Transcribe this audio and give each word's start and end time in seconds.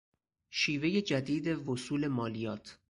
شیوهی 0.49 1.01
جدید 1.01 1.47
وصول 1.69 2.07
مالیات 2.07 2.79